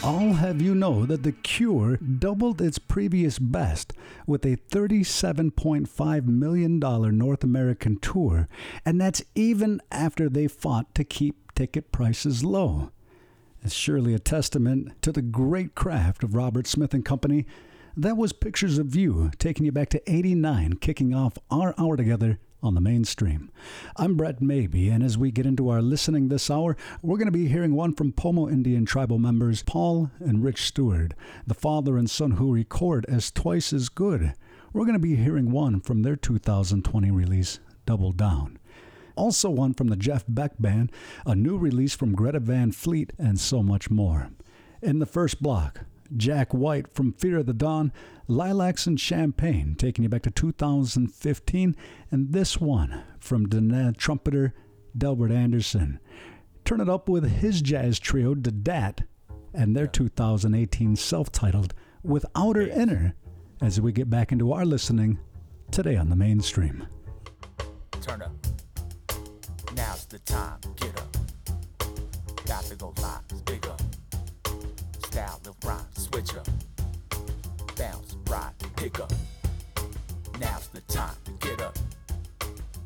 I'll 0.00 0.34
have 0.34 0.62
you 0.62 0.76
know 0.76 1.04
that 1.06 1.24
The 1.24 1.32
Cure 1.32 1.96
doubled 1.96 2.62
its 2.62 2.78
previous 2.78 3.40
best 3.40 3.92
with 4.28 4.46
a 4.46 4.56
$37.5 4.56 6.26
million 6.26 6.78
North 6.78 7.42
American 7.42 7.98
tour, 7.98 8.48
and 8.84 9.00
that's 9.00 9.24
even 9.34 9.82
after 9.90 10.28
they 10.28 10.46
fought 10.46 10.94
to 10.94 11.02
keep 11.02 11.52
ticket 11.54 11.90
prices 11.90 12.44
low. 12.44 12.92
It's 13.62 13.74
surely 13.74 14.14
a 14.14 14.20
testament 14.20 15.02
to 15.02 15.10
the 15.10 15.20
great 15.20 15.74
craft 15.74 16.22
of 16.22 16.36
Robert 16.36 16.68
Smith 16.68 16.94
and 16.94 17.04
Company. 17.04 17.44
That 17.96 18.16
was 18.16 18.32
Pictures 18.32 18.78
of 18.78 18.94
You, 18.94 19.32
taking 19.38 19.66
you 19.66 19.72
back 19.72 19.88
to 19.90 20.10
89, 20.10 20.74
kicking 20.74 21.12
off 21.12 21.36
our 21.50 21.74
hour 21.76 21.96
together 21.96 22.38
on 22.62 22.74
the 22.74 22.80
mainstream. 22.80 23.50
I'm 23.96 24.16
Brett 24.16 24.40
Maybe, 24.40 24.88
and 24.88 25.02
as 25.02 25.16
we 25.16 25.30
get 25.30 25.46
into 25.46 25.68
our 25.68 25.80
listening 25.80 26.28
this 26.28 26.50
hour, 26.50 26.76
we're 27.02 27.16
going 27.16 27.26
to 27.26 27.32
be 27.32 27.48
hearing 27.48 27.74
one 27.74 27.94
from 27.94 28.12
Pomo 28.12 28.48
Indian 28.48 28.84
tribal 28.84 29.18
members 29.18 29.62
Paul 29.62 30.10
and 30.18 30.42
Rich 30.42 30.66
Stewart, 30.66 31.14
the 31.46 31.54
father 31.54 31.96
and 31.96 32.10
son 32.10 32.32
who 32.32 32.52
record 32.52 33.06
as 33.08 33.30
Twice 33.30 33.72
as 33.72 33.88
Good. 33.88 34.34
We're 34.72 34.84
going 34.84 34.94
to 34.94 34.98
be 34.98 35.16
hearing 35.16 35.50
one 35.50 35.80
from 35.80 36.02
their 36.02 36.16
2020 36.16 37.10
release, 37.10 37.60
Double 37.86 38.12
Down. 38.12 38.58
Also, 39.16 39.50
one 39.50 39.74
from 39.74 39.88
the 39.88 39.96
Jeff 39.96 40.24
Beck 40.28 40.52
Band, 40.58 40.92
a 41.26 41.34
new 41.34 41.56
release 41.56 41.94
from 41.94 42.14
Greta 42.14 42.38
Van 42.40 42.70
Fleet, 42.72 43.12
and 43.18 43.38
so 43.38 43.62
much 43.62 43.90
more. 43.90 44.30
In 44.82 44.98
the 45.00 45.06
first 45.06 45.42
block, 45.42 45.80
Jack 46.16 46.54
White 46.54 46.92
from 46.92 47.12
Fear 47.12 47.38
of 47.38 47.46
the 47.46 47.52
Dawn, 47.52 47.92
Lilacs 48.26 48.86
and 48.86 48.98
Champagne, 48.98 49.74
taking 49.76 50.02
you 50.02 50.08
back 50.08 50.22
to 50.22 50.30
2015, 50.30 51.76
and 52.10 52.32
this 52.32 52.60
one 52.60 53.04
from 53.20 53.46
Diné 53.46 53.96
trumpeter 53.96 54.54
Delbert 54.96 55.30
Anderson. 55.30 56.00
Turn 56.64 56.80
it 56.80 56.88
up 56.88 57.08
with 57.08 57.30
his 57.30 57.62
jazz 57.62 57.98
trio, 57.98 58.34
the 58.34 58.50
Ddat, 58.50 59.04
and 59.54 59.74
their 59.74 59.86
2018 59.86 60.96
self 60.96 61.32
titled 61.32 61.74
With 62.02 62.26
Outer 62.34 62.68
Inner, 62.68 63.14
as 63.60 63.80
we 63.80 63.92
get 63.92 64.10
back 64.10 64.32
into 64.32 64.52
our 64.52 64.64
listening 64.64 65.18
today 65.70 65.96
on 65.96 66.10
the 66.10 66.16
mainstream. 66.16 66.86
Turn 68.00 68.22
up. 68.22 68.32
Now's 69.74 70.06
the 70.06 70.18
time. 70.20 70.60
Get 70.76 70.98
up. 70.98 71.16
Got 72.46 72.64
to 72.64 72.76
go 72.76 72.94
live. 73.00 73.44
Bigger. 73.44 73.76
Style 75.18 75.40
of 75.48 75.56
rhyme. 75.64 75.86
Switch 75.96 76.36
up. 76.36 76.46
Bounce. 77.76 78.14
Ride. 78.30 78.52
Pick 78.76 79.00
up. 79.00 79.12
Now's 80.38 80.68
the 80.68 80.80
time 80.82 81.16
to 81.24 81.32
get 81.44 81.60
up. 81.60 81.76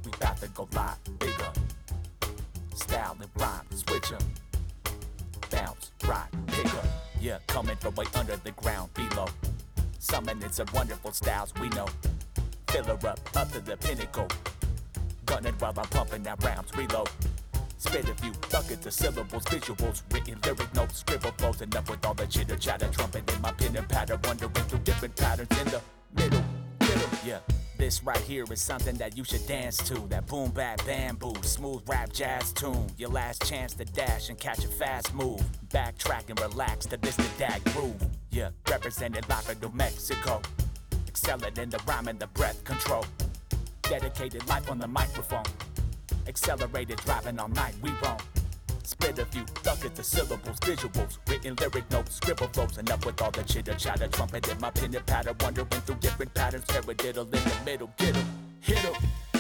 We 0.03 0.13
about 0.15 0.41
to 0.41 0.49
go 0.49 0.67
live. 0.73 0.97
Bigger. 1.19 1.53
Style 2.75 3.19
and 3.21 3.29
rhyme. 3.37 3.67
Switch 3.75 4.15
up. 4.15 4.23
Bounce. 5.51 5.91
Ride. 6.07 6.29
Pick 6.47 6.75
up. 6.75 6.87
Yeah, 7.21 7.37
coming 7.49 7.77
from 7.77 7.95
way 7.97 8.07
under 8.15 8.37
the 8.37 8.53
ground 8.53 8.95
below. 8.95 9.29
Summoning 9.99 10.53
some 10.53 10.69
wonderful 10.73 11.13
styles 11.13 11.53
we 11.61 11.69
know. 11.69 11.87
Fill 12.69 12.85
her 12.85 13.09
up, 13.09 13.21
up 13.37 13.53
to 13.53 13.61
the 13.61 13.77
pinnacle. 13.77 14.29
Gunning 15.27 15.53
while 15.59 15.75
I'm 15.77 15.85
pumping 15.85 16.27
out 16.27 16.43
rounds, 16.43 16.75
reload. 16.75 17.11
Spit 17.83 18.09
a 18.09 18.15
few 18.15 18.31
buckets 18.49 18.87
of 18.87 18.93
syllables, 18.93 19.45
visuals, 19.47 20.03
written 20.15 20.39
lyric 20.45 20.73
notes, 20.73 21.01
scribble 21.01 21.33
flows, 21.33 21.63
enough 21.63 21.91
with 21.91 22.07
all 22.07 22.15
the 22.15 22.27
chitter 22.29 22.55
chatter, 22.55 22.87
trumpet 22.87 23.29
in 23.35 23.43
my 23.43 23.51
pen 23.51 23.75
and 23.75 23.89
patter, 23.89 24.17
wandering 24.23 24.53
through 24.53 24.79
different 24.85 25.17
patterns 25.17 25.51
in 25.61 25.67
the 25.67 25.81
middle, 26.15 26.45
middle, 26.79 27.09
yeah. 27.27 27.41
This 27.79 28.05
right 28.05 28.21
here 28.21 28.45
is 28.53 28.63
something 28.63 28.95
that 28.99 29.17
you 29.17 29.25
should 29.25 29.45
dance 29.49 29.79
to. 29.79 29.95
That 30.11 30.29
boom 30.29 30.53
bap 30.53 30.87
bamboo, 30.87 31.35
smooth 31.43 31.83
rap 31.89 32.13
jazz 32.13 32.53
tune. 32.53 32.87
Your 32.99 33.11
last 33.11 33.45
chance 33.49 33.75
to 33.75 33.85
dash 33.85 34.29
and 34.29 34.39
catch 34.39 34.65
a 34.65 34.69
fast 34.69 35.13
move. 35.13 35.43
Backtrack 35.71 36.31
and 36.31 36.41
relax 36.41 36.87
to 36.87 36.97
this 36.99 37.17
the 37.17 37.25
Ddat 37.25 37.65
groove. 37.73 38.01
Yeah, 38.31 38.51
represented 38.71 39.29
live 39.29 39.51
in 39.51 39.59
New 39.59 39.77
Mexico. 39.77 40.41
Excelling 41.09 41.57
in 41.57 41.71
the 41.71 41.81
rhyme 41.89 42.07
and 42.07 42.21
the 42.21 42.29
breath 42.29 42.63
control. 42.63 43.05
Dedicated 43.83 44.47
life 44.47 44.71
on 44.71 44.79
the 44.79 44.87
microphone. 44.87 45.43
Accelerated 46.33 46.97
driving 47.05 47.39
all 47.39 47.49
night, 47.49 47.75
we 47.83 47.91
roam. 48.03 48.17
Spit 48.85 49.19
a 49.19 49.27
few 49.27 49.45
buckets 49.63 49.99
of 49.99 50.07
syllables, 50.07 50.59
visuals, 50.61 51.19
written 51.29 51.55
lyric 51.57 51.91
notes, 51.91 52.17
scribble 52.17 52.49
flows, 52.49 52.79
and 52.79 52.91
up 52.91 53.05
with 53.05 53.21
all 53.21 53.31
the 53.31 53.43
chitter 53.43 53.75
chatter, 53.75 54.09
trumpet 54.09 54.49
in 54.49 54.59
my 54.59 54.71
pen 54.71 54.95
and 54.95 55.05
patter, 55.05 55.35
wandering 55.41 55.67
through 55.69 55.97
different 55.97 56.33
patterns, 56.33 56.65
paradiddle 56.65 57.27
in 57.27 57.31
the 57.31 57.55
middle, 57.67 57.91
get 57.99 58.17
'em, 58.17 58.27
hit 58.63 58.83
'em. 58.83 59.32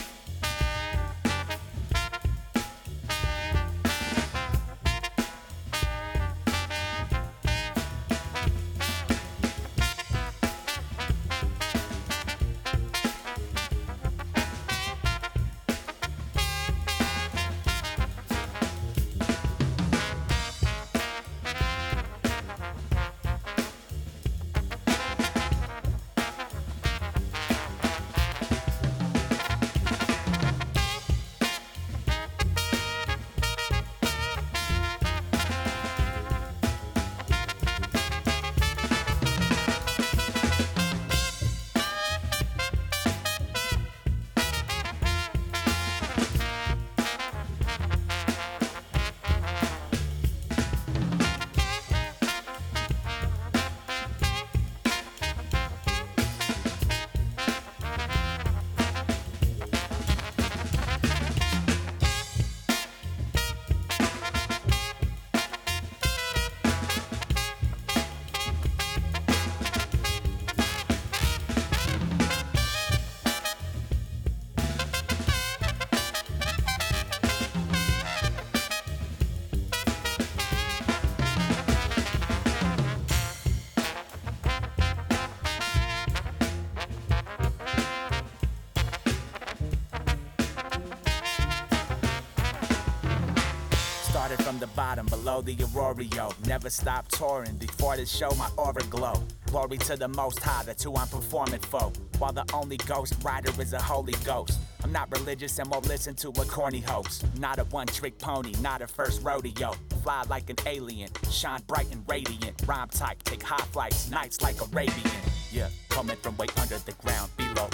Bottom, 94.74 95.06
below 95.06 95.40
the 95.40 95.54
Auroreo. 95.56 96.32
Never 96.46 96.70
stop 96.70 97.08
touring 97.08 97.56
before 97.56 97.96
the 97.96 98.06
show, 98.06 98.30
my 98.38 98.48
aura 98.56 98.82
glow. 98.90 99.14
Glory 99.46 99.78
to 99.78 99.96
the 99.96 100.08
most 100.08 100.38
high, 100.40 100.62
that's 100.64 100.82
who 100.82 100.96
I'm 100.96 101.08
performing 101.08 101.60
for. 101.60 101.92
While 102.18 102.32
the 102.32 102.44
only 102.52 102.76
ghost 102.78 103.14
rider 103.22 103.52
is 103.60 103.72
a 103.72 103.80
holy 103.80 104.14
ghost. 104.24 104.58
I'm 104.82 104.92
not 104.92 105.10
religious 105.12 105.58
and 105.58 105.70
won't 105.70 105.86
listen 105.86 106.14
to 106.16 106.28
a 106.28 106.44
corny 106.44 106.80
hoax. 106.80 107.22
Not 107.38 107.58
a 107.58 107.64
one 107.64 107.86
trick 107.86 108.18
pony, 108.18 108.52
not 108.60 108.82
a 108.82 108.86
first 108.86 109.22
rodeo. 109.22 109.74
Fly 110.02 110.24
like 110.28 110.50
an 110.50 110.56
alien, 110.66 111.10
shine 111.30 111.62
bright 111.66 111.92
and 111.92 112.04
radiant. 112.08 112.62
Rhyme 112.66 112.88
tight, 112.88 113.18
take 113.24 113.42
high 113.42 113.64
flights, 113.72 114.10
nights 114.10 114.40
like 114.42 114.60
Arabian. 114.60 115.10
Yeah, 115.52 115.68
coming 115.88 116.16
from 116.16 116.36
way 116.36 116.46
under 116.60 116.78
the 116.78 116.92
ground 116.92 117.30
below. 117.36 117.68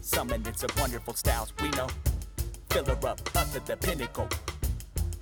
Summoning 0.00 0.54
some 0.54 0.70
wonderful 0.78 1.14
styles 1.14 1.52
we 1.60 1.68
know. 1.70 1.88
Fill 2.70 2.86
her 2.86 3.06
up, 3.06 3.20
up 3.36 3.52
to 3.52 3.60
the 3.64 3.76
pinnacle. 3.76 4.28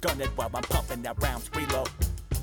Gun 0.01 0.21
it 0.21 0.29
while 0.35 0.51
I'm 0.55 0.63
pumping 0.63 1.07
out 1.07 1.23
rounds, 1.23 1.51
reload. 1.55 1.91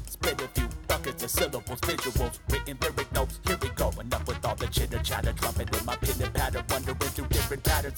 Spit 0.05 0.39
a 0.41 0.47
few 0.49 0.69
buckets 0.87 1.23
of 1.23 1.31
syllables, 1.31 1.81
visuals, 1.81 2.37
written 2.51 2.77
lyric 2.81 3.11
notes. 3.13 3.39
Here 3.47 3.57
we 3.59 3.69
go. 3.69 3.89
Enough 3.99 4.27
with 4.27 4.45
all 4.45 4.55
the 4.55 4.67
chitter 4.67 4.99
chatter, 4.99 5.33
trumpet 5.33 5.75
in 5.75 5.85
my 5.85 5.95
pen 5.95 6.21
and 6.21 6.33
patter, 6.35 6.63
wandering 6.69 6.97
through 6.97 7.27
different 7.27 7.63
patterns 7.63 7.97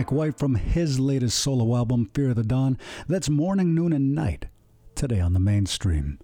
Jack 0.00 0.12
White 0.12 0.38
from 0.38 0.54
his 0.54 0.98
latest 0.98 1.38
solo 1.38 1.76
album, 1.76 2.08
Fear 2.14 2.30
of 2.30 2.36
the 2.36 2.42
Dawn. 2.42 2.78
That's 3.06 3.28
morning, 3.28 3.74
noon, 3.74 3.92
and 3.92 4.14
night 4.14 4.46
today 4.94 5.20
on 5.20 5.34
the 5.34 5.38
mainstream. 5.38 6.18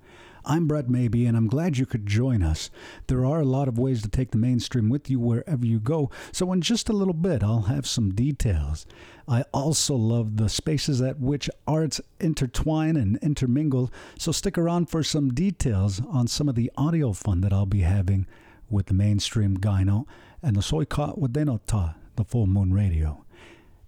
I'm 0.46 0.66
Brett 0.66 0.88
Maybe, 0.88 1.26
and 1.26 1.36
I'm 1.36 1.46
glad 1.46 1.76
you 1.76 1.84
could 1.84 2.06
join 2.06 2.42
us. 2.42 2.70
There 3.06 3.26
are 3.26 3.38
a 3.38 3.44
lot 3.44 3.68
of 3.68 3.78
ways 3.78 4.00
to 4.00 4.08
take 4.08 4.30
the 4.30 4.38
mainstream 4.38 4.88
with 4.88 5.10
you 5.10 5.20
wherever 5.20 5.66
you 5.66 5.78
go, 5.78 6.10
so 6.32 6.50
in 6.54 6.62
just 6.62 6.88
a 6.88 6.94
little 6.94 7.12
bit, 7.12 7.42
I'll 7.42 7.64
have 7.64 7.86
some 7.86 8.14
details. 8.14 8.86
I 9.28 9.44
also 9.52 9.94
love 9.94 10.38
the 10.38 10.48
spaces 10.48 11.02
at 11.02 11.20
which 11.20 11.50
arts 11.66 12.00
intertwine 12.18 12.96
and 12.96 13.18
intermingle, 13.18 13.92
so 14.18 14.32
stick 14.32 14.56
around 14.56 14.88
for 14.88 15.02
some 15.02 15.34
details 15.34 16.00
on 16.08 16.28
some 16.28 16.48
of 16.48 16.54
the 16.54 16.72
audio 16.78 17.12
fun 17.12 17.42
that 17.42 17.52
I'll 17.52 17.66
be 17.66 17.82
having 17.82 18.26
with 18.70 18.86
the 18.86 18.94
mainstream 18.94 19.58
gyno 19.58 20.06
and 20.42 20.56
the 20.56 20.62
Soy 20.62 20.84
Soika 20.84 21.18
Wadenota, 21.18 21.96
the 22.16 22.24
Full 22.24 22.46
Moon 22.46 22.72
Radio. 22.72 23.25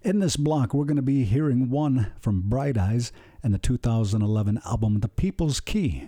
In 0.01 0.19
this 0.19 0.37
block, 0.37 0.73
we're 0.73 0.85
going 0.85 0.95
to 0.95 1.01
be 1.01 1.25
hearing 1.25 1.69
one 1.69 2.13
from 2.21 2.43
Bright 2.43 2.77
Eyes 2.77 3.11
and 3.43 3.53
the 3.53 3.57
2011 3.57 4.61
album 4.65 5.01
The 5.01 5.09
People's 5.09 5.59
Key. 5.59 6.07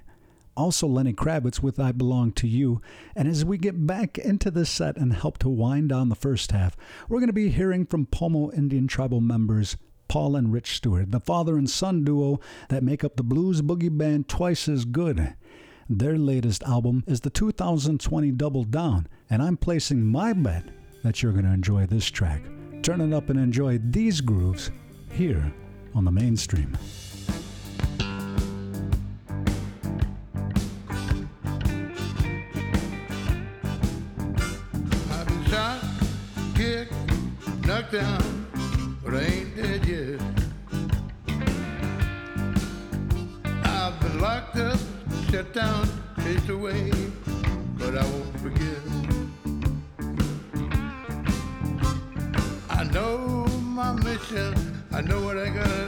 Also, 0.55 0.87
Lenny 0.87 1.11
Kravitz 1.11 1.61
with 1.61 1.77
I 1.77 1.91
Belong 1.91 2.31
to 2.33 2.47
You. 2.47 2.81
And 3.17 3.27
as 3.27 3.43
we 3.43 3.57
get 3.57 3.85
back 3.85 4.17
into 4.17 4.49
this 4.49 4.69
set 4.69 4.95
and 4.95 5.11
help 5.11 5.39
to 5.39 5.49
wind 5.49 5.89
down 5.89 6.07
the 6.07 6.15
first 6.15 6.53
half, 6.53 6.77
we're 7.09 7.19
going 7.19 7.27
to 7.27 7.33
be 7.33 7.49
hearing 7.49 7.85
from 7.85 8.05
Pomo 8.05 8.49
Indian 8.53 8.87
tribal 8.87 9.19
members 9.19 9.75
Paul 10.07 10.37
and 10.37 10.53
Rich 10.53 10.77
Stewart, 10.77 11.11
the 11.11 11.19
father 11.19 11.57
and 11.57 11.69
son 11.69 12.05
duo 12.05 12.39
that 12.69 12.83
make 12.83 13.03
up 13.03 13.17
the 13.17 13.23
blues 13.23 13.61
boogie 13.61 13.95
band 13.95 14.29
Twice 14.29 14.69
as 14.69 14.85
Good. 14.85 15.35
Their 15.89 16.17
latest 16.17 16.63
album 16.63 17.03
is 17.07 17.21
the 17.21 17.29
2020 17.29 18.31
Double 18.31 18.63
Down, 18.63 19.09
and 19.29 19.41
I'm 19.41 19.57
placing 19.57 20.05
my 20.05 20.31
bet 20.31 20.63
that 21.03 21.21
you're 21.21 21.33
going 21.33 21.43
to 21.43 21.51
enjoy 21.51 21.87
this 21.87 22.09
track. 22.09 22.41
Turn 22.83 22.99
it 22.99 23.13
up 23.13 23.29
and 23.29 23.39
enjoy 23.39 23.77
these 23.77 24.21
grooves 24.21 24.71
here 25.11 25.53
on 25.93 26.03
the 26.03 26.11
mainstream. 26.11 26.75
I've 35.11 35.27
been 35.27 35.43
shot, 35.45 35.83
kicked, 36.55 36.93
knocked 37.67 37.91
down, 37.91 38.20
I 55.01 55.03
know 55.05 55.21
what 55.23 55.35
I 55.35 55.49
gotta 55.49 55.80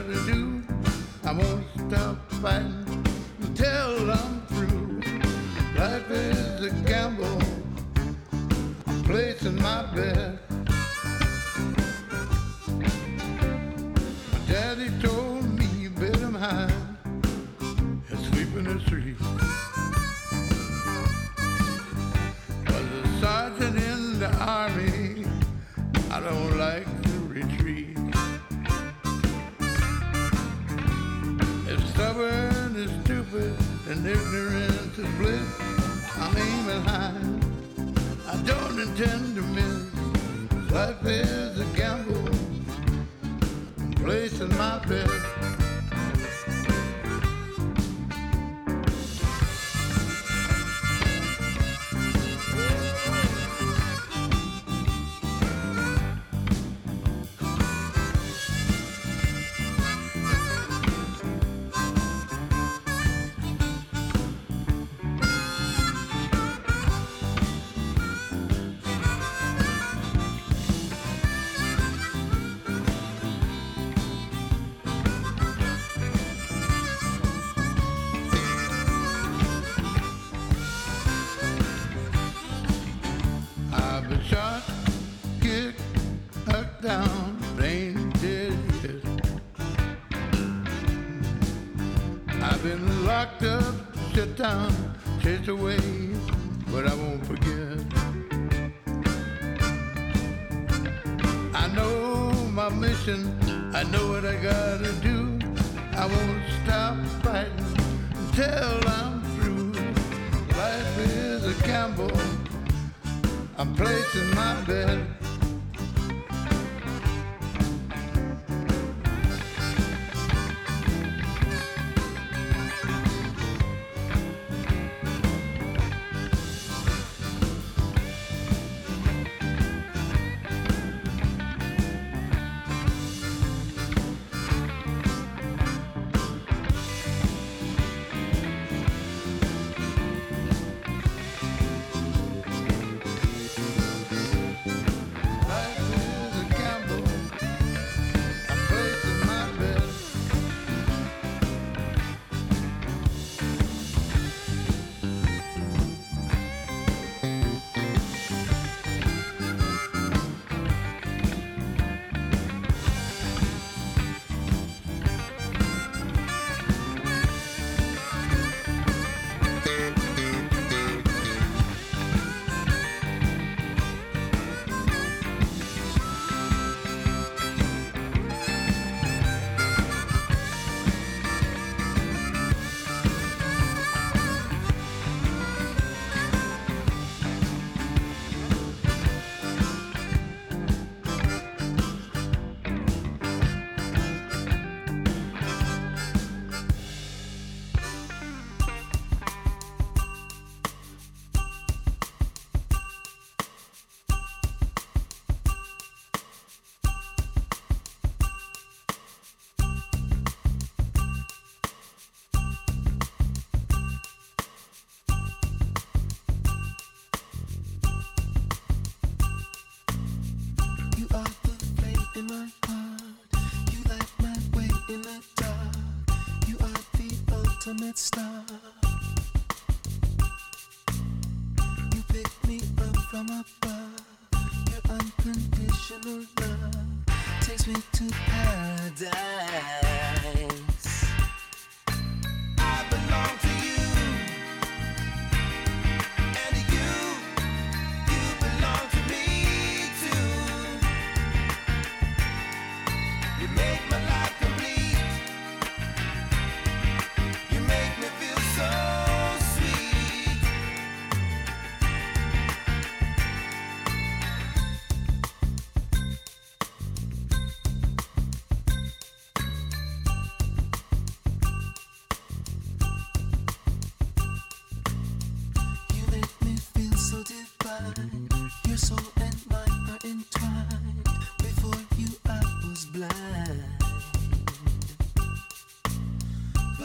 I 103.06 103.82
know 103.92 104.08
what 104.08 104.24
I 104.24 104.34
got 104.36 104.83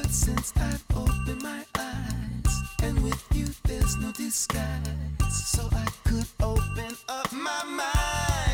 But 0.02 0.12
since 0.12 0.54
I've 0.56 0.86
opened 0.96 1.44
my 1.44 1.66
eyes, 1.78 2.62
and 2.84 3.04
with 3.04 3.22
you 3.34 3.48
there's 3.66 3.98
no 3.98 4.14
disguise, 4.14 4.88
so 5.30 5.68
I 5.74 5.86
could 6.06 6.26
open 6.42 6.96
up 7.10 7.30
my 7.34 7.64
mind. 7.66 8.49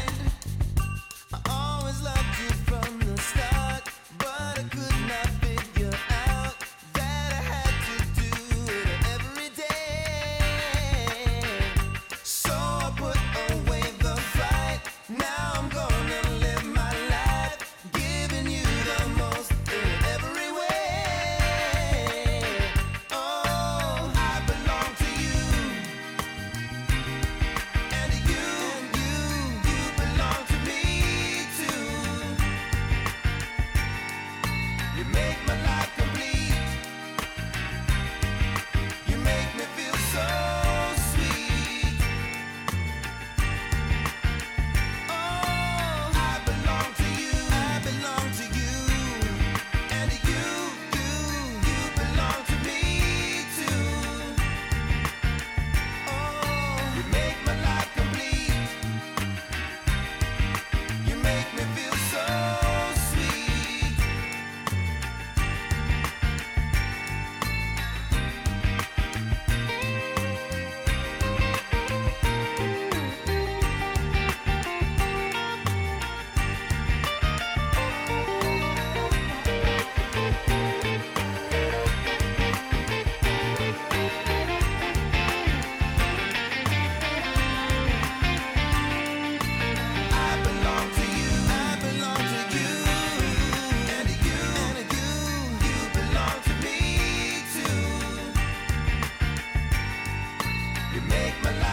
You 100.95 101.01
make 101.09 101.43
my 101.43 101.51
life. 101.51 101.64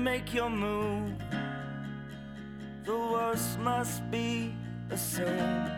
Make 0.00 0.32
your 0.32 0.48
move. 0.48 1.12
The 2.84 2.96
worst 2.96 3.58
must 3.58 4.10
be 4.10 4.54
assumed. 4.90 5.70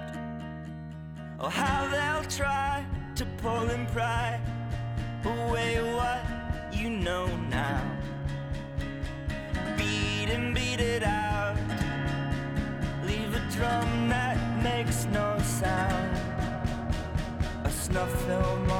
Oh, 1.40 1.48
how 1.48 1.88
they'll 1.88 2.30
try 2.30 2.86
to 3.16 3.26
pull 3.42 3.68
and 3.68 3.88
pry 3.88 4.40
away 5.24 5.82
what 5.94 6.22
you 6.72 6.88
know 6.88 7.26
now. 7.50 7.82
Beat 9.76 10.28
and 10.30 10.54
beat 10.54 10.80
it 10.80 11.02
out. 11.02 11.56
Leave 13.04 13.34
a 13.34 13.42
drum 13.50 14.08
that 14.08 14.38
makes 14.62 15.06
no 15.06 15.36
sound. 15.40 16.16
A 17.64 17.70
snuff 17.70 18.12
film 18.26 18.70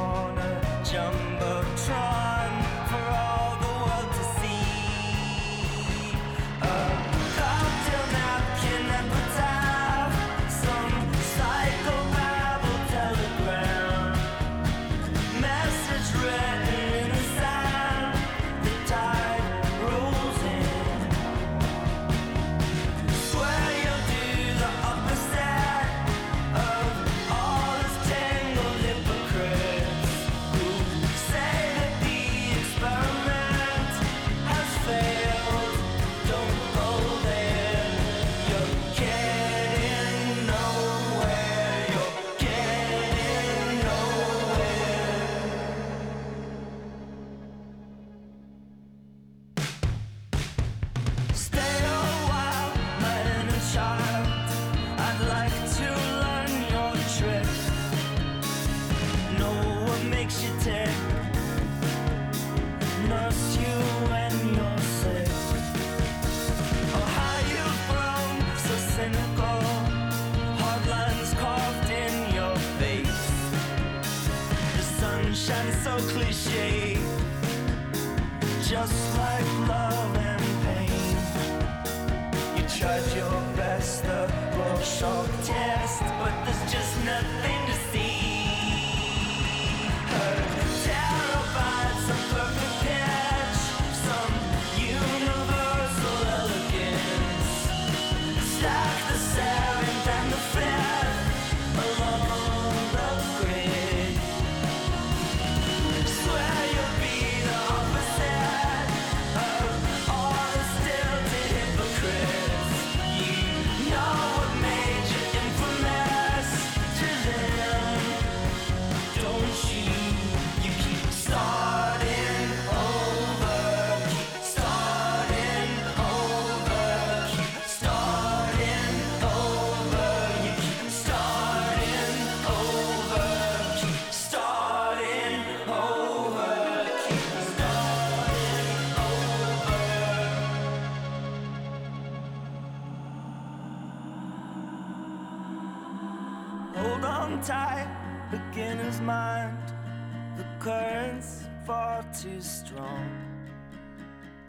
far 151.66 152.04
too 152.20 152.40
strong. 152.40 153.10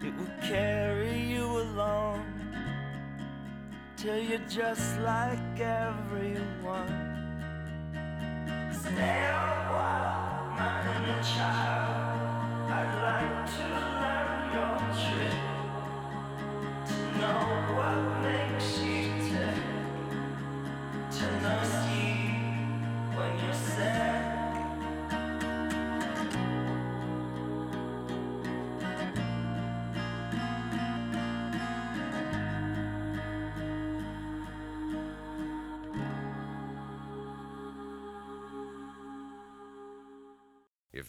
It 0.02 0.13
will 0.17 0.36
carry 0.41 1.19
you 1.19 1.45
along 1.45 2.26
till 3.95 4.17
you're 4.17 4.47
just 4.49 4.99
like 4.99 5.60
everyone. 5.60 7.12
Stay 8.71 9.26
a 9.26 9.43
while, 9.73 10.56
my 10.58 10.82
inner 10.95 11.23
child. 11.23 12.13
I'd 12.78 12.93
like 13.08 13.45
to 13.56 13.65
learn 14.02 14.39
your 14.56 14.76
trick. 15.04 15.39
To 16.89 16.97
know 17.19 17.43
what 17.76 17.99
makes 18.23 18.69
you 18.80 18.92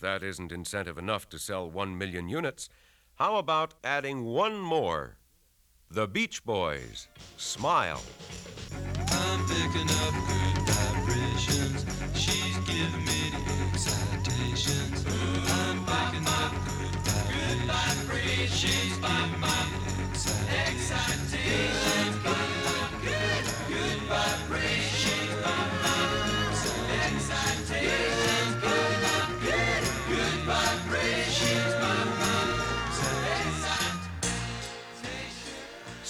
that 0.04 0.22
isn't 0.22 0.52
incentive 0.52 0.98
enough 0.98 1.30
to 1.30 1.38
sell 1.38 1.70
1 1.70 1.96
million 1.96 2.28
units, 2.28 2.68
how 3.14 3.36
about 3.36 3.72
adding 3.82 4.22
one 4.22 4.60
more? 4.60 5.16
The 5.90 6.06
Beach 6.06 6.44
Boys. 6.44 7.08
Smile. 7.38 8.02
I'm 9.08 9.40
picking 9.46 9.88
up 10.04 10.14
good 10.28 10.58
vibrations. 10.68 11.86
She's 12.14 12.58
giving 12.68 13.04
me 13.08 13.32
the 13.32 13.44
excitations. 13.72 15.06
I'm 15.48 15.78
picking 15.86 16.28
up 16.28 16.52
good 17.32 17.60
vibrations. 17.64 18.58
She's 18.60 18.98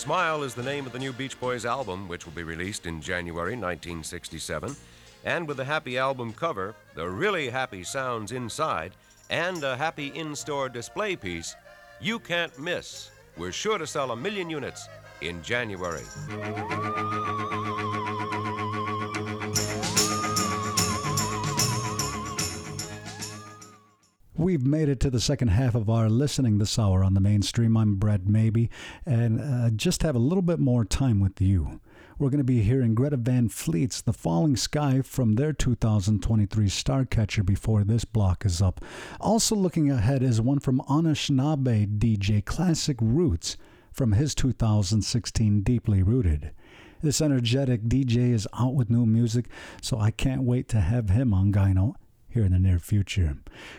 Smile 0.04 0.42
is 0.42 0.54
the 0.54 0.62
name 0.62 0.84
of 0.84 0.92
the 0.92 0.98
new 0.98 1.14
Beach 1.14 1.40
Boys 1.40 1.64
album, 1.64 2.08
which 2.08 2.26
will 2.26 2.34
be 2.34 2.42
released 2.42 2.84
in 2.84 3.00
January 3.00 3.56
1967. 3.56 4.76
And 5.24 5.48
with 5.48 5.56
the 5.56 5.64
happy 5.64 5.96
album 5.96 6.34
cover, 6.34 6.74
the 6.94 7.08
really 7.08 7.48
happy 7.48 7.84
sounds 7.84 8.30
inside, 8.30 8.92
and 9.30 9.64
a 9.64 9.74
happy 9.74 10.08
in 10.08 10.36
store 10.36 10.68
display 10.68 11.16
piece, 11.16 11.56
you 12.02 12.18
can't 12.18 12.58
miss. 12.58 13.12
We're 13.38 13.50
sure 13.50 13.78
to 13.78 13.86
sell 13.86 14.10
a 14.10 14.16
million 14.16 14.50
units 14.50 14.86
in 15.22 15.42
January. 15.42 16.04
We've 24.36 24.66
made 24.66 24.88
it 24.88 24.98
to 25.00 25.10
the 25.10 25.20
second 25.20 25.48
half 25.48 25.76
of 25.76 25.88
our 25.88 26.10
listening 26.10 26.58
this 26.58 26.76
hour 26.76 27.04
on 27.04 27.14
the 27.14 27.20
mainstream. 27.20 27.76
I'm 27.76 27.94
Brett 27.94 28.26
Maybe, 28.26 28.68
and 29.06 29.40
uh, 29.40 29.70
just 29.70 30.02
have 30.02 30.16
a 30.16 30.18
little 30.18 30.42
bit 30.42 30.58
more 30.58 30.84
time 30.84 31.20
with 31.20 31.40
you. 31.40 31.80
we're 32.18 32.30
going 32.30 32.38
to 32.38 32.44
be 32.44 32.62
hearing 32.62 32.96
Greta 32.96 33.16
Van 33.16 33.48
Fleet's 33.48 34.02
The 34.02 34.12
Falling 34.12 34.56
Sky 34.56 35.02
from 35.02 35.36
their 35.36 35.52
2023 35.52 36.66
Starcatcher 36.66 37.46
before 37.46 37.84
this 37.84 38.04
block 38.04 38.44
is 38.44 38.60
up. 38.60 38.84
Also 39.20 39.54
looking 39.54 39.88
ahead 39.88 40.24
is 40.24 40.40
one 40.40 40.58
from 40.58 40.80
Anishinaabe 40.88 41.96
DJ 41.98 42.44
Classic 42.44 42.96
Roots 43.00 43.56
from 43.92 44.14
his 44.14 44.34
2016 44.34 45.60
Deeply 45.60 46.02
Rooted. 46.02 46.50
This 47.02 47.20
energetic 47.20 47.82
DJ 47.82 48.32
is 48.32 48.48
out 48.58 48.74
with 48.74 48.90
new 48.90 49.06
music, 49.06 49.46
so 49.80 50.00
I 50.00 50.10
can't 50.10 50.42
wait 50.42 50.68
to 50.70 50.80
have 50.80 51.10
him 51.10 51.32
on 51.32 51.52
Gyno 51.52 51.94
here 52.34 52.44
in 52.44 52.52
the 52.52 52.58
near 52.58 52.80
future. 52.80 53.36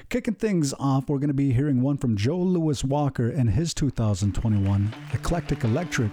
Kicking 0.10 0.34
things 0.34 0.74
off, 0.80 1.10
we're 1.10 1.20
going 1.20 1.28
to 1.28 1.34
be 1.34 1.52
hearing 1.52 1.82
one 1.82 1.98
from 1.98 2.16
Joe 2.16 2.38
Louis 2.38 2.84
Walker 2.84 3.30
and 3.30 3.50
his 3.50 3.74
2021 3.74 4.94
Eclectic 5.14 5.64
Electric, 5.66 6.12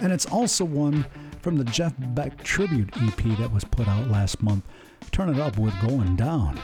and 0.00 0.12
it's 0.12 0.26
also 0.26 0.64
one 0.64 1.04
from 1.42 1.56
the 1.56 1.64
Jeff 1.64 1.92
Beck 1.98 2.42
tribute 2.44 2.88
EP 3.02 3.36
that 3.38 3.52
was 3.52 3.64
put 3.64 3.88
out 3.88 4.08
last 4.08 4.42
month. 4.42 4.64
Turn 5.10 5.28
it 5.28 5.40
up 5.40 5.58
with 5.58 5.74
Going 5.80 6.14
Down 6.14 6.58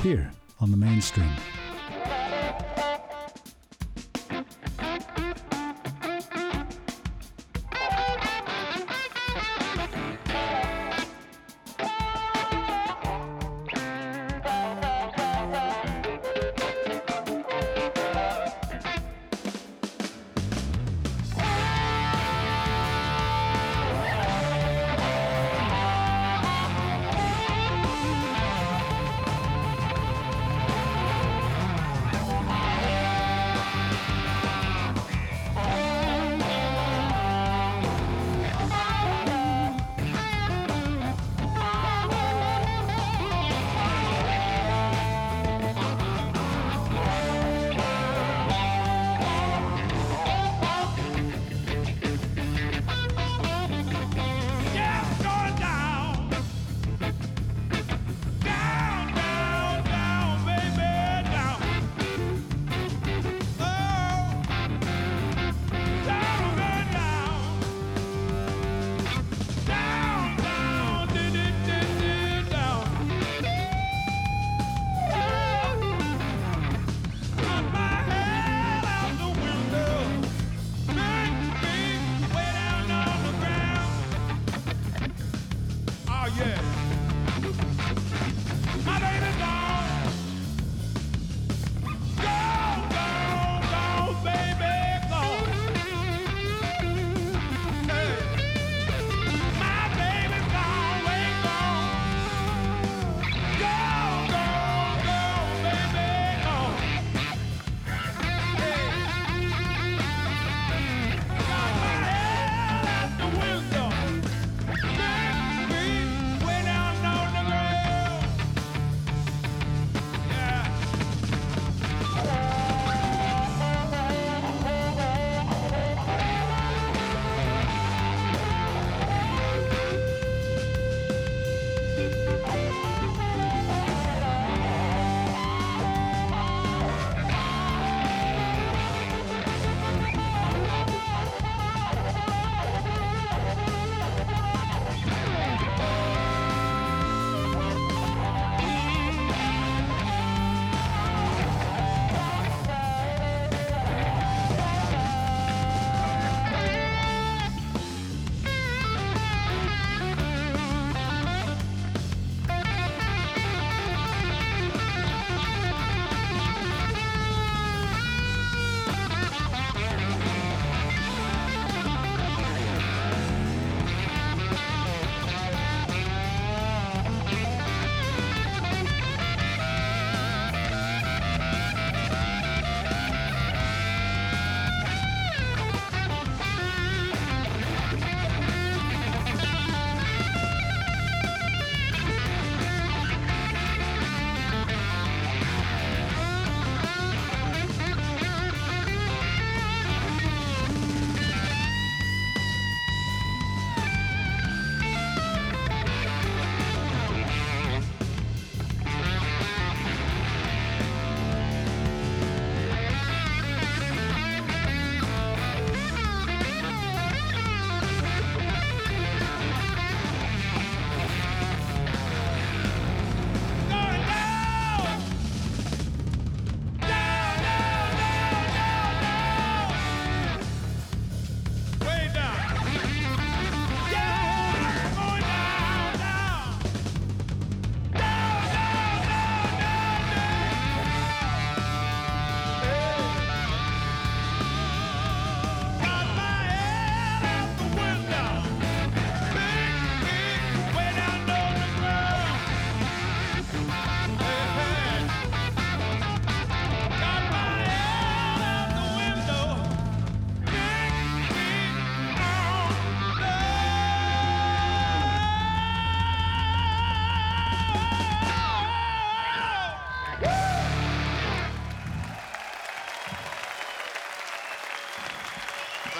here 0.00 0.30
on 0.60 0.70
the 0.70 0.76
mainstream. 0.76 1.30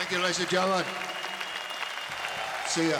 Thank 0.04 0.16
you, 0.18 0.22
ladies 0.22 0.40
and 0.40 0.50
gentlemen. 0.50 0.84
See 2.66 2.90
ya. 2.90 2.98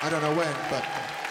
I 0.00 0.08
don't 0.08 0.22
know 0.22 0.32
when, 0.32 0.54
but. 0.70 1.23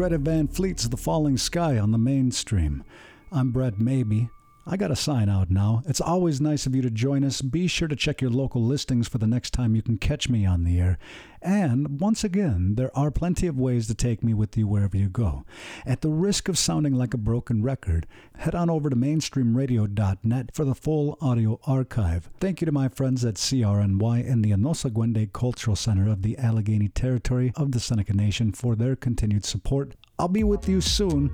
Greta 0.00 0.16
Van 0.16 0.48
Fleet's 0.48 0.88
The 0.88 0.96
Falling 0.96 1.36
Sky 1.36 1.78
on 1.78 1.92
the 1.92 1.98
mainstream. 1.98 2.82
I'm 3.30 3.50
Brett 3.50 3.78
Maybe. 3.78 4.30
I 4.72 4.76
got 4.76 4.88
to 4.88 4.96
sign 4.96 5.28
out 5.28 5.50
now. 5.50 5.82
It's 5.86 6.00
always 6.00 6.40
nice 6.40 6.64
of 6.64 6.76
you 6.76 6.82
to 6.82 6.90
join 6.90 7.24
us. 7.24 7.42
Be 7.42 7.66
sure 7.66 7.88
to 7.88 7.96
check 7.96 8.20
your 8.20 8.30
local 8.30 8.62
listings 8.62 9.08
for 9.08 9.18
the 9.18 9.26
next 9.26 9.50
time 9.50 9.74
you 9.74 9.82
can 9.82 9.98
catch 9.98 10.28
me 10.28 10.46
on 10.46 10.62
the 10.62 10.78
air. 10.78 10.96
And 11.42 12.00
once 12.00 12.22
again, 12.22 12.76
there 12.76 12.96
are 12.96 13.10
plenty 13.10 13.48
of 13.48 13.58
ways 13.58 13.88
to 13.88 13.96
take 13.96 14.22
me 14.22 14.32
with 14.32 14.56
you 14.56 14.68
wherever 14.68 14.96
you 14.96 15.08
go. 15.08 15.44
At 15.84 16.02
the 16.02 16.08
risk 16.08 16.48
of 16.48 16.56
sounding 16.56 16.94
like 16.94 17.12
a 17.12 17.18
broken 17.18 17.64
record, 17.64 18.06
head 18.36 18.54
on 18.54 18.70
over 18.70 18.88
to 18.88 18.94
mainstreamradio.net 18.94 20.54
for 20.54 20.64
the 20.64 20.76
full 20.76 21.18
audio 21.20 21.58
archive. 21.66 22.30
Thank 22.38 22.60
you 22.60 22.66
to 22.66 22.72
my 22.72 22.86
friends 22.86 23.24
at 23.24 23.34
CRNY 23.34 24.30
and 24.30 24.44
the 24.44 24.52
Anosaguende 24.52 25.32
Cultural 25.32 25.74
Center 25.74 26.08
of 26.08 26.22
the 26.22 26.36
Allegany 26.36 26.94
Territory 26.94 27.52
of 27.56 27.72
the 27.72 27.80
Seneca 27.80 28.12
Nation 28.12 28.52
for 28.52 28.76
their 28.76 28.94
continued 28.94 29.44
support. 29.44 29.96
I'll 30.16 30.28
be 30.28 30.44
with 30.44 30.68
you 30.68 30.80
soon, 30.80 31.32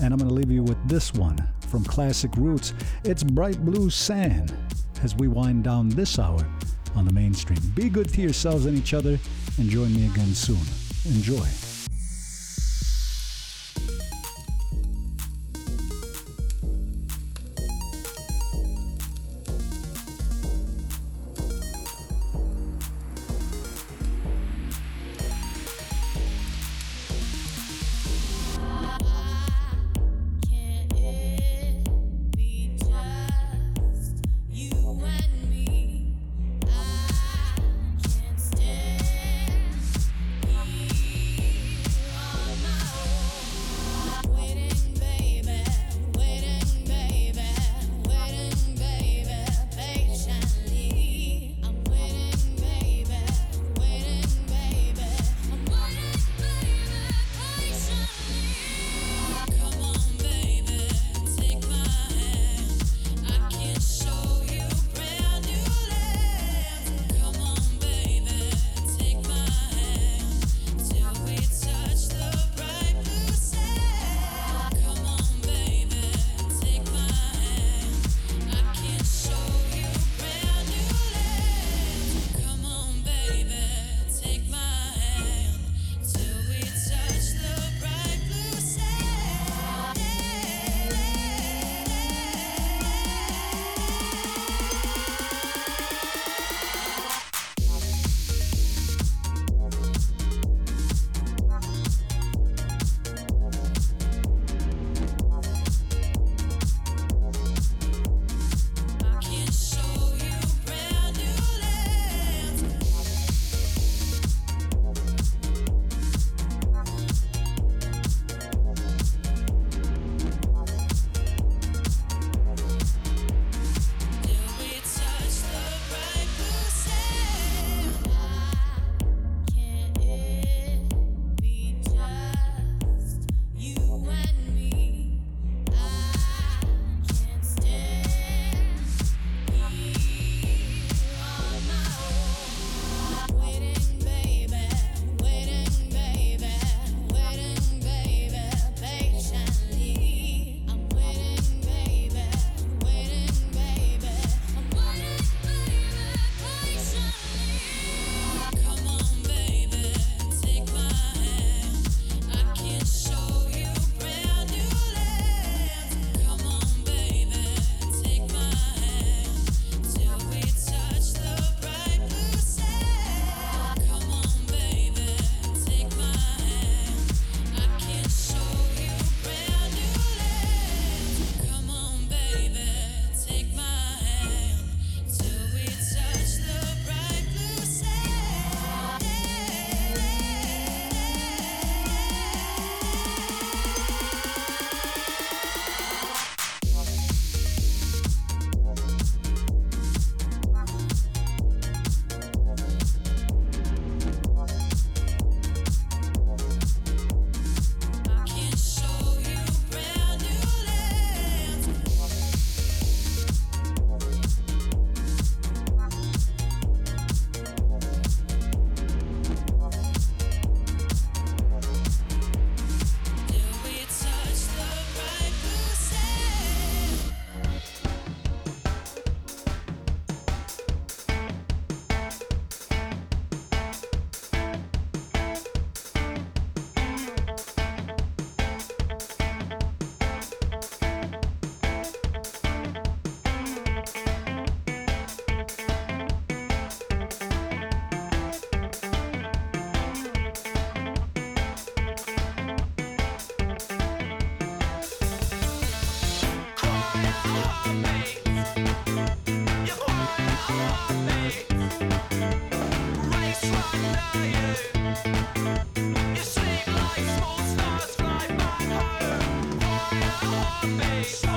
and 0.00 0.12
I'm 0.12 0.18
going 0.18 0.28
to 0.28 0.34
leave 0.34 0.50
you 0.50 0.62
with 0.62 0.78
this 0.88 1.12
one 1.14 1.36
from 1.68 1.84
Classic 1.84 2.30
Roots. 2.36 2.74
It's 3.04 3.22
Bright 3.22 3.64
Blue 3.64 3.90
Sand 3.90 4.54
as 5.02 5.14
we 5.16 5.28
wind 5.28 5.64
down 5.64 5.88
this 5.88 6.18
hour 6.18 6.46
on 6.94 7.04
the 7.04 7.12
mainstream. 7.12 7.58
Be 7.74 7.88
good 7.88 8.08
to 8.10 8.20
yourselves 8.20 8.66
and 8.66 8.76
each 8.76 8.94
other, 8.94 9.18
and 9.58 9.68
join 9.68 9.94
me 9.94 10.06
again 10.06 10.34
soon. 10.34 10.60
Enjoy. 11.06 11.73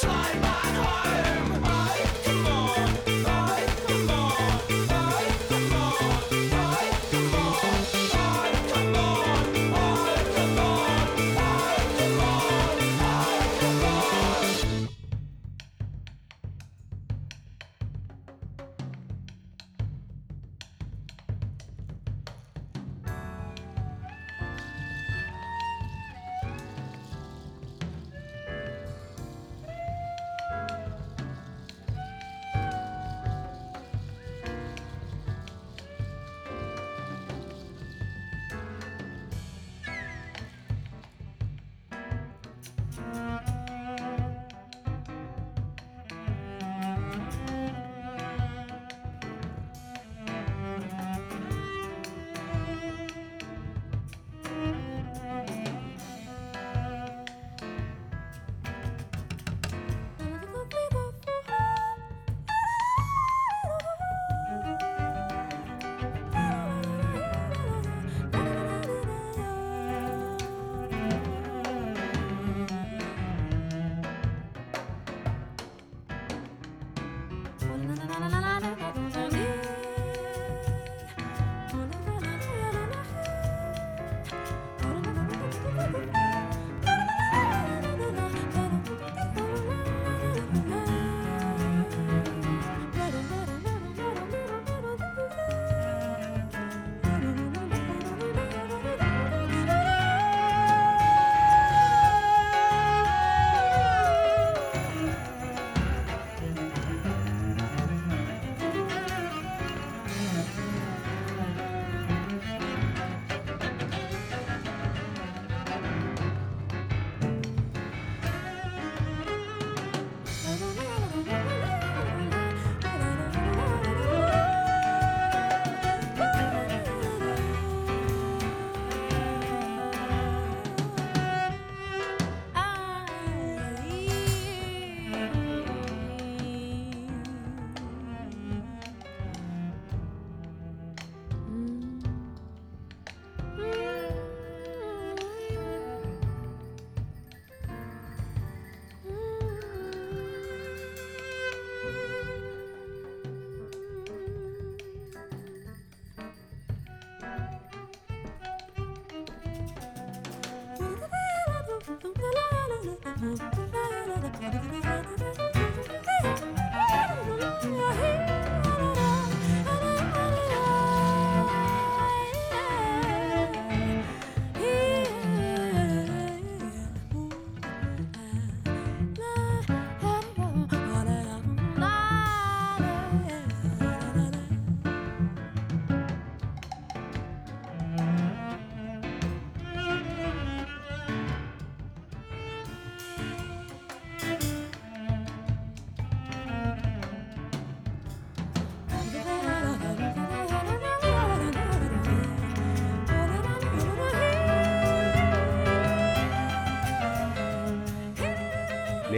Slide 0.00 0.40
back 0.40 0.64
home 0.64 1.59